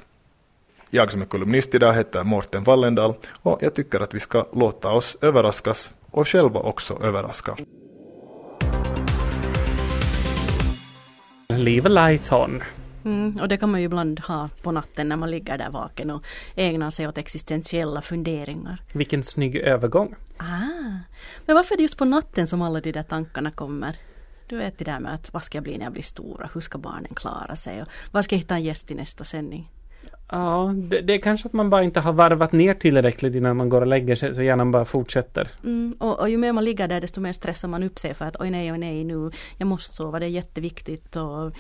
[0.91, 4.93] Jag som är kolumnist idag heter Morten Wallendal och jag tycker att vi ska låta
[4.93, 7.57] oss överraskas och själva också överraska.
[11.49, 12.63] Leave a light on.
[13.05, 16.11] Mm, och det kan man ju ibland ha på natten när man ligger där vaken
[16.11, 18.83] och ägnar sig åt existentiella funderingar.
[18.93, 20.15] Vilken snygg övergång.
[20.37, 20.99] Ah,
[21.47, 23.97] men varför är det just på natten som alla de där tankarna kommer?
[24.47, 26.55] Du vet det där med att vad ska jag bli när jag blir stor och
[26.55, 29.71] hur ska barnen klara sig och var ska jag hitta en gäst i nästa sändning?
[30.33, 33.69] Ja, det, det är kanske att man bara inte har varvat ner tillräckligt innan man
[33.69, 35.49] går och lägger sig så hjärnan bara fortsätter.
[35.65, 38.25] Mm, och, och ju mer man ligger där desto mer stressar man upp sig för
[38.25, 41.53] att oj nej, oj nej nu, jag måste sova, det är jätteviktigt och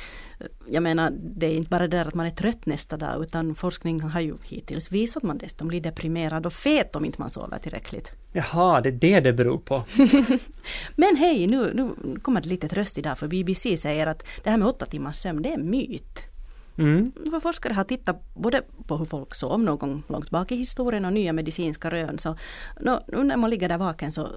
[0.68, 3.54] jag menar det är inte bara det där att man är trött nästa dag utan
[3.54, 7.30] forskning har ju hittills visat att man dessutom blir deprimerad och fet om inte man
[7.30, 8.12] sover tillräckligt.
[8.32, 9.82] Jaha, det är det det beror på.
[10.96, 14.56] Men hej, nu, nu kommer det lite tröst idag för BBC säger att det här
[14.56, 16.29] med åtta timmars sömn det är en myt.
[16.80, 17.12] Mm.
[17.30, 21.04] För forskare har tittat både på hur folk sov någon gång långt bak i historien
[21.04, 22.18] och nya medicinska rön.
[22.18, 22.36] Så
[23.06, 24.28] nu när man ligger där vaken så,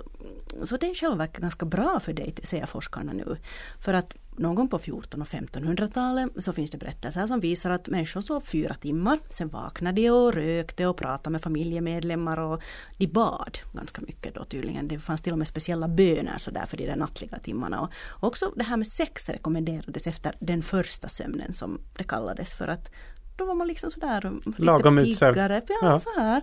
[0.63, 3.37] så det är själva ganska bra för dig, säger forskarna nu.
[3.79, 7.87] För att någon gång på 1400 och 1500-talet så finns det berättelser som visar att
[7.87, 9.19] människor sov fyra timmar.
[9.29, 12.61] Sen vaknade de och rökte och pratade med familjemedlemmar och
[12.97, 14.87] de bad ganska mycket då tydligen.
[14.87, 17.81] Det fanns till och med speciella böner så där för de där nattliga timmarna.
[17.81, 22.67] Och också det här med sex rekommenderades efter den första sömnen som det kallades för
[22.67, 22.91] att
[23.37, 25.61] då var man liksom sådär lite Lagom piggare.
[25.67, 25.99] Ja, ja.
[25.99, 26.41] Så här.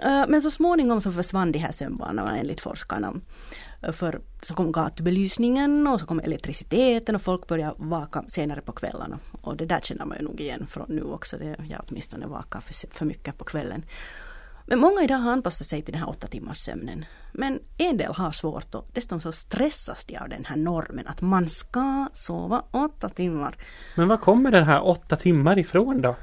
[0.00, 3.14] Eh, men så småningom så försvann de här sömnvanorna enligt forskarna.
[3.92, 9.18] För så kom gatubelysningen och så kom elektriciteten och folk började vaka senare på kvällarna.
[9.40, 11.36] Och det där känner man ju nog igen från nu också.
[11.38, 13.84] Det, jag åtminstone vakar för, för mycket på kvällen.
[14.66, 17.04] Men många idag har anpassat sig till den här åtta timmars sömnen.
[17.32, 21.20] Men en del har svårt och dessutom så stressas de av den här normen att
[21.20, 23.56] man ska sova åtta timmar.
[23.96, 26.16] Men var kommer den här åtta timmar ifrån då?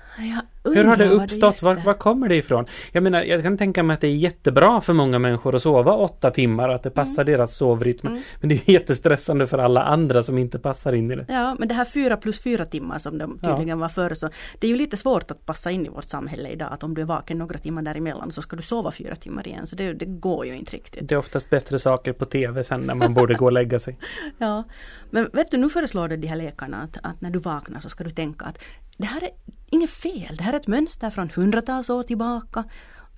[0.63, 1.63] Hur har det uppstått?
[1.63, 2.65] Var, var, kommer det ifrån?
[2.91, 5.93] Jag menar, jag kan tänka mig att det är jättebra för många människor att sova
[5.93, 7.31] åtta timmar och att det passar mm.
[7.31, 8.07] deras sovrytm.
[8.07, 8.21] Mm.
[8.39, 11.25] Men det är jättestressande för alla andra som inte passar in i det.
[11.27, 13.75] Ja, men det här fyra plus fyra timmar som de tydligen ja.
[13.75, 16.69] var förr så det är ju lite svårt att passa in i vårt samhälle idag
[16.71, 19.67] att om du är vaken några timmar däremellan så ska du sova fyra timmar igen.
[19.67, 21.09] Så det, det går ju inte riktigt.
[21.09, 23.97] Det är oftast bättre saker på tv sen när man borde gå och lägga sig.
[24.37, 24.63] ja,
[25.09, 28.03] men vet du nu föreslår de här läkarna att, att när du vaknar så ska
[28.03, 28.59] du tänka att
[29.01, 29.29] det här är
[29.71, 32.63] inget fel, det här är ett mönster från hundratals år tillbaka.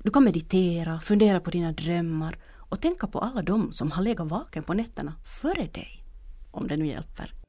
[0.04, 4.28] Du kan meditera, fundera på dina drömmar och tänka på alla de som har legat
[4.28, 6.04] vaken på nätterna före dig.
[6.52, 7.42] Om det nu hjälper.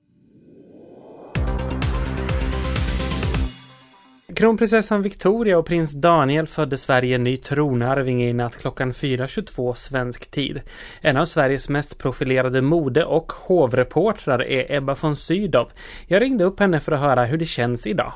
[4.37, 10.63] Kronprinsessan Victoria och prins Daniel födde Sverige ny tronarvinge i natt klockan 4.22 svensk tid.
[11.01, 15.71] En av Sveriges mest profilerade mode och hovreportrar är Ebba von Sydow.
[16.09, 18.13] Jag ringde upp henne för att höra hur det känns idag.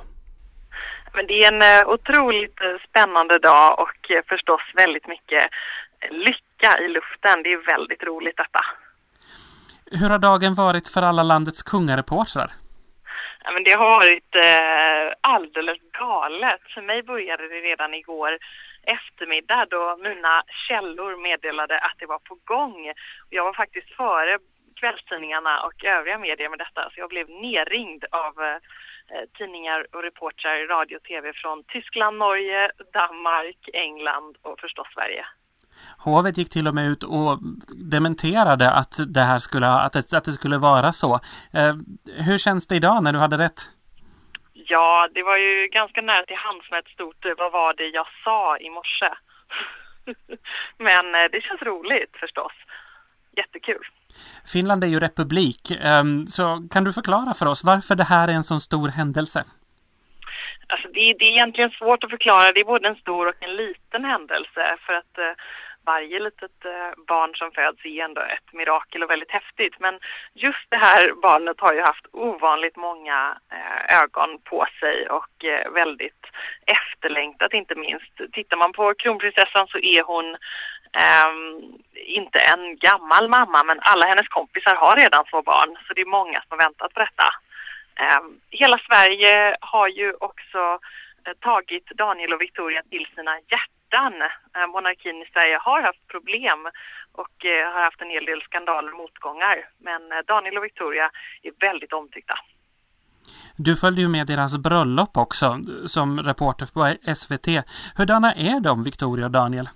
[1.15, 5.43] Men det är en eh, otroligt eh, spännande dag och eh, förstås väldigt mycket
[6.11, 7.43] lycka i luften.
[7.43, 8.61] Det är väldigt roligt detta.
[9.91, 12.51] Hur har dagen varit för alla landets kungareportrar?
[13.45, 16.61] Ja, men det har varit eh, alldeles galet.
[16.75, 18.39] För mig började det redan igår
[18.83, 22.93] eftermiddag då mina källor meddelade att det var på gång.
[23.31, 24.39] Jag var faktiskt före
[24.81, 28.59] kvällstidningarna och övriga medier med detta så jag blev nerringd av eh,
[29.39, 35.25] tidningar och reportrar, radio och tv från Tyskland, Norge, Danmark, England och förstås Sverige.
[35.99, 37.39] Hovet gick till och med ut och
[37.91, 41.21] dementerade att det här skulle, att det, att det skulle vara så.
[41.53, 41.75] Eh,
[42.27, 43.61] hur känns det idag när du hade rätt?
[44.53, 47.87] Ja, det var ju ganska nära till hands med ett stort eh, vad var det
[47.87, 49.11] jag sa i morse.
[50.79, 52.53] Men eh, det känns roligt förstås.
[53.37, 53.87] Jättekul.
[54.53, 58.33] Finland är ju republik, ehm, så kan du förklara för oss varför det här är
[58.33, 59.45] en sån stor händelse?
[60.67, 62.53] Alltså det, det är egentligen svårt att förklara.
[62.53, 65.35] Det är både en stor och en liten händelse för att eh,
[65.93, 69.77] varje litet eh, barn som föds är ändå ett mirakel och väldigt häftigt.
[69.85, 69.95] Men
[70.35, 73.19] just det här barnet har ju haft ovanligt många
[73.57, 76.25] eh, ögon på sig och eh, väldigt
[76.79, 78.15] efterlängtat inte minst.
[78.33, 80.37] Tittar man på kronprinsessan så är hon
[81.07, 86.01] Um, inte en gammal mamma men alla hennes kompisar har redan två barn så det
[86.01, 87.29] är många som har väntat på detta.
[88.07, 90.63] Um, hela Sverige har ju också
[91.29, 93.78] uh, tagit Daniel och Victoria till sina hjärtan.
[93.95, 96.67] Uh, monarkin i Sverige har haft problem
[97.13, 101.11] och uh, har haft en hel del skandaler och motgångar men Daniel och Victoria
[101.43, 102.35] är väldigt omtyckta.
[103.57, 107.47] Du följde ju med deras bröllop också som reporter på SVT.
[107.97, 109.69] Hurdana är de, Victoria och Daniel?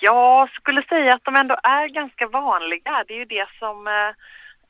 [0.00, 3.04] Jag skulle säga att de ändå är ganska vanliga.
[3.06, 4.08] Det är ju det som eh,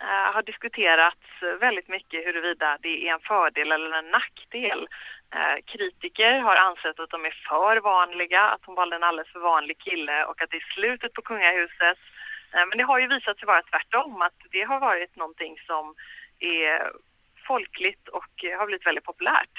[0.07, 1.27] eh, har diskuterats
[1.61, 4.89] väldigt mycket huruvida det är en fördel eller en nackdel.
[5.35, 9.41] Eh, kritiker har ansett att de är för vanliga, att hon valde en alldeles för
[9.41, 11.99] vanlig kille och att det är slutet på kungahuset.
[12.53, 15.95] Eh, men det har ju visat sig vara tvärtom, att det har varit någonting som
[16.39, 16.93] är
[17.47, 19.57] folkligt och har blivit väldigt populärt.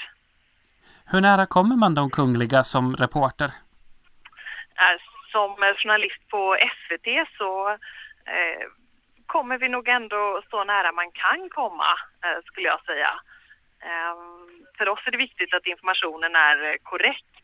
[1.06, 3.50] Hur nära kommer man de kungliga som reporter?
[4.80, 4.96] Eh,
[5.32, 7.08] som journalist på SVT
[7.38, 7.68] så
[8.34, 8.64] eh,
[9.26, 11.90] kommer vi nog ändå så nära man kan komma,
[12.24, 13.10] eh, skulle jag säga.
[14.74, 17.34] Eh, för oss är det viktigt att informationen är korrekt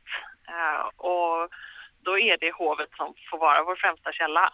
[0.49, 1.49] eh, och
[2.03, 4.53] då är det hovet som får vara vår främsta källa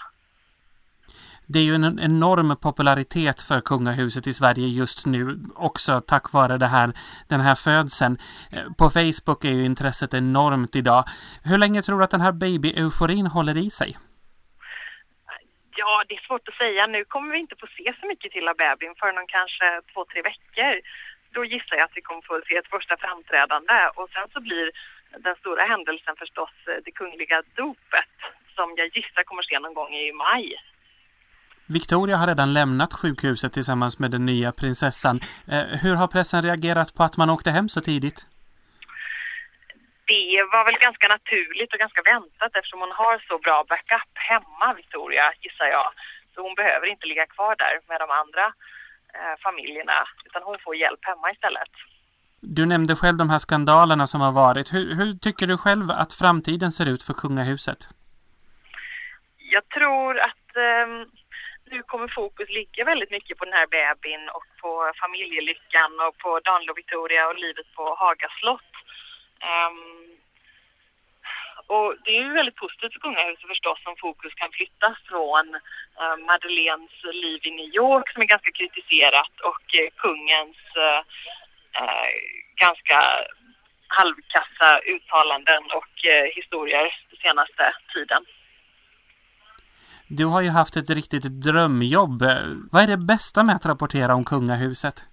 [1.48, 6.58] det är ju en enorm popularitet för kungahuset i Sverige just nu också tack vare
[6.58, 6.92] det här,
[7.28, 8.18] den här födseln.
[8.52, 11.04] Eh, på Facebook är ju intresset enormt idag.
[11.44, 13.96] Hur länge tror du att den här baby-euforin håller i sig?
[15.76, 16.86] Ja, det är svårt att säga.
[16.86, 20.04] Nu kommer vi inte få se så mycket till av bebisen förrän om kanske två,
[20.04, 20.74] tre veckor.
[21.36, 24.66] Då gissar jag att vi kommer få se ett första framträdande och sen så blir
[25.26, 28.14] den stora händelsen förstås eh, det kungliga dopet
[28.56, 30.46] som jag gissar kommer ske någon gång i maj.
[31.78, 35.16] Victoria har redan lämnat sjukhuset tillsammans med den nya prinsessan.
[35.52, 38.18] Eh, hur har pressen reagerat på att man åkte hem så tidigt?
[40.12, 44.74] Det var väl ganska naturligt och ganska väntat eftersom hon har så bra backup hemma,
[44.80, 45.88] Victoria, gissar jag.
[46.34, 48.46] Så hon behöver inte ligga kvar där med de andra
[49.46, 51.72] familjerna utan hon får hjälp hemma istället.
[52.40, 54.72] Du nämnde själv de här skandalerna som har varit.
[54.74, 57.88] Hur, hur tycker du själv att framtiden ser ut för kungahuset?
[59.36, 60.86] Jag tror att eh,
[61.70, 66.40] nu kommer fokus ligga väldigt mycket på den här bebisen och på familjelyckan och på
[66.48, 68.72] Daniel och Victoria och livet på Haga slott.
[69.52, 69.95] Um,
[71.66, 75.46] och det är ju väldigt positivt för kungahuset förstås om fokus kan flyttas från
[76.00, 81.00] uh, Madeleines liv i New York som är ganska kritiserat och uh, kungens uh,
[82.66, 82.98] ganska
[83.88, 85.94] halvkassa uttalanden och
[86.34, 88.24] historier den senaste tiden.
[90.08, 92.22] Du har ju haft ett riktigt drömjobb.
[92.72, 95.04] Vad är det bästa med att rapportera om kungahuset?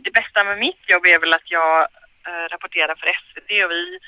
[0.00, 1.86] Det bästa med mitt jobb är väl att jag
[2.50, 3.98] rapporterar för SVT och vi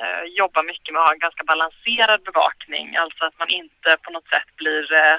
[0.00, 2.96] eh, jobbar mycket med att ha en ganska balanserad bevakning.
[2.96, 5.18] Alltså att man inte på något sätt blir eh,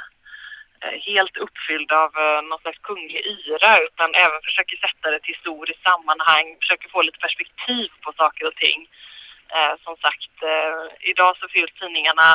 [0.83, 5.35] eh helt uppfylld av eh, någon slags kunglig yra utan även försöker sätta det till
[5.35, 8.79] historiskt sammanhang, försöker få lite perspektiv på saker och ting.
[9.55, 10.35] Eh, som sagt,
[11.11, 12.29] idag så fylls tidningarna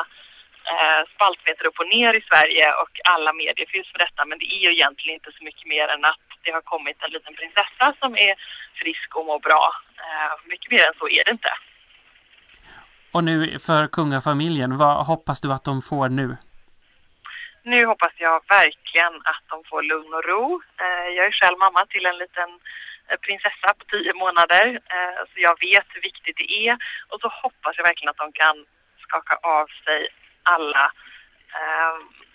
[0.73, 4.25] eh, spaltmeter upp och ner i Sverige och alla medier finns för detta.
[4.25, 7.11] Men det är ju egentligen inte så mycket mer än att det har kommit en
[7.11, 8.35] liten prinsessa som är
[8.81, 9.65] frisk och mår bra.
[10.05, 11.53] Eh, mycket mer än så är det inte.
[13.13, 16.37] Och nu för kungafamiljen, vad hoppas du att de får nu?
[17.63, 20.63] Nu hoppas jag verkligen att de får lugn och ro.
[20.85, 22.51] Eh, jag är själv mamma till en liten
[23.09, 26.75] eh, prinsessa på tio månader, eh, så jag vet hur viktigt det är.
[27.11, 28.57] Och så hoppas jag verkligen att de kan
[29.05, 30.09] skaka av sig
[30.43, 30.93] alla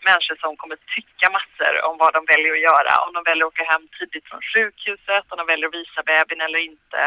[0.07, 2.93] människor som kommer tycka massor om vad de väljer att göra.
[3.05, 6.41] Om de väljer att åka hem tidigt från sjukhuset, om de väljer att visa bebisen
[6.45, 7.01] eller inte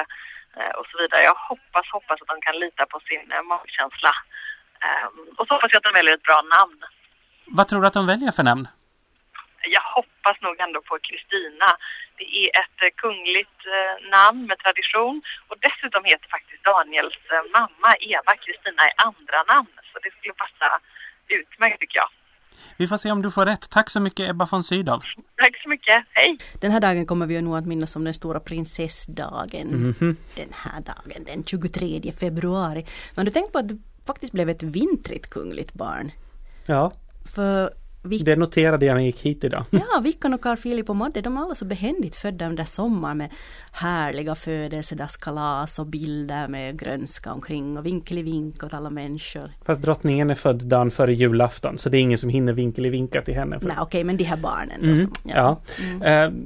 [0.79, 1.23] och så vidare.
[1.23, 4.13] Jag hoppas, hoppas att de kan lita på sin eh, magkänsla.
[4.85, 6.81] Eh, och så hoppas jag att de väljer ett bra namn.
[7.47, 8.69] Vad tror du att de väljer för namn?
[9.77, 11.69] Jag hoppas nog ändå på Kristina.
[12.19, 17.45] Det är ett eh, kungligt eh, namn med tradition och dessutom heter faktiskt Daniels eh,
[17.59, 19.75] mamma Eva Kristina i andra namn.
[19.93, 20.69] Så det skulle passa
[21.29, 22.11] utmärkt tycker jag.
[22.77, 23.71] Vi får se om du får rätt.
[23.71, 25.01] Tack så mycket Ebba von Sydow.
[25.37, 26.05] Tack så mycket.
[26.13, 26.39] Hej!
[26.61, 29.69] Den här dagen kommer vi ju nog att minnas som den stora prinsessdagen.
[29.69, 30.17] Mm -hmm.
[30.35, 32.87] Den här dagen, den 23 februari.
[33.15, 36.11] Men du tänkt på att du faktiskt blev ett vintrigt kungligt barn?
[36.67, 36.93] Ja.
[37.35, 37.71] För
[38.07, 39.65] Vic det noterade jag när jag gick hit idag.
[39.71, 43.19] Ja, Vickan och Carl Philip och Madde, de är alla så behändigt födda under sommaren
[43.19, 43.31] med
[43.73, 49.51] härliga födelsedagskalas och bilder med grönska omkring och vinkelivink åt alla människor.
[49.65, 53.35] Fast drottningen är född dagen före julafton så det är ingen som hinner vinkelivinka till
[53.35, 53.59] henne.
[53.63, 55.35] Nej, okej, okay, men de här barnen mm, som, ja.
[55.37, 55.61] ja.
[55.85, 56.35] Mm.
[56.35, 56.43] Uh,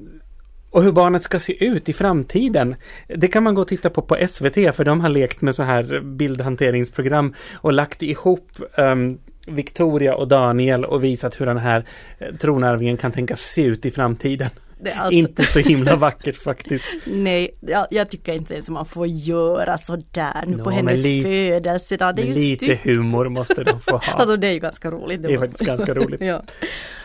[0.71, 2.77] och hur barnet ska se ut i framtiden.
[3.09, 5.63] Det kan man gå och titta på på SVT för de har lekt med så
[5.63, 9.19] här bildhanteringsprogram och lagt ihop um,
[9.51, 11.84] Victoria och Daniel och visat hur den här
[12.18, 14.51] eh, tronarvingen kan tänkas se ut i framtiden.
[14.96, 15.12] Alltså...
[15.12, 16.84] Inte så himla vackert faktiskt.
[17.07, 21.22] Nej, jag, jag, tycker inte ens man får göra sådär nu no, på hennes li-
[21.22, 22.16] födelsedag.
[22.16, 22.84] Det är lite styrt.
[22.84, 24.12] humor måste de få ha.
[24.12, 25.22] alltså det är ju ganska roligt.
[25.22, 26.20] Det, det är faktiskt ganska roligt.
[26.24, 26.42] ja.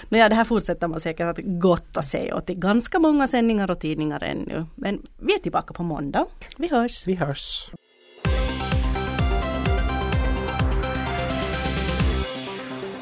[0.10, 3.80] Nåja, det här fortsätter man säkert att gotta sig åt i ganska många sändningar och
[3.80, 4.66] tidningar ännu.
[4.76, 6.26] Men vi är tillbaka på måndag.
[6.58, 7.08] Vi hörs.
[7.08, 7.72] Vi hörs.